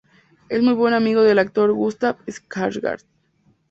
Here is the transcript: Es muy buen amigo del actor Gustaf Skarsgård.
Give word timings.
Es 0.49 0.63
muy 0.63 0.73
buen 0.73 0.95
amigo 0.95 1.21
del 1.21 1.37
actor 1.37 1.71
Gustaf 1.73 2.17
Skarsgård. 2.27 3.03